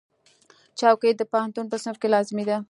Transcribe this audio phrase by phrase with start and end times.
[0.79, 2.57] چوکۍ د پوهنتون په صنف کې لازمي ده.